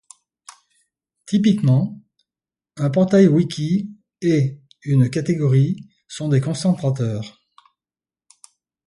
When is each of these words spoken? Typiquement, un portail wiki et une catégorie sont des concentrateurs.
Typiquement, 1.27 2.01
un 2.77 2.89
portail 2.89 3.27
wiki 3.27 3.91
et 4.21 4.57
une 4.81 5.11
catégorie 5.11 5.75
sont 6.07 6.27
des 6.27 6.41
concentrateurs. 6.41 7.39